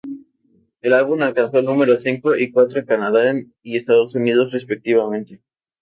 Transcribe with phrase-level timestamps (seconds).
[0.81, 5.43] El álbum alcanzó el número cinco y cuatro en Canadá y Estados Unidos, respectivamente.